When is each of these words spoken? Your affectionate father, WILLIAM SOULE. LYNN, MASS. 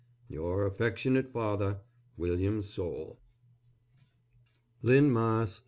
Your 0.27 0.65
affectionate 0.65 1.31
father, 1.31 1.81
WILLIAM 2.17 2.63
SOULE. 2.63 3.19
LYNN, 4.81 5.13
MASS. 5.13 5.59